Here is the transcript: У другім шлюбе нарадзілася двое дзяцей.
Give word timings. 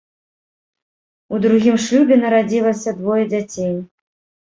У 1.35 1.43
другім 1.45 1.77
шлюбе 1.85 2.19
нарадзілася 2.25 2.99
двое 2.99 3.23
дзяцей. 3.33 3.73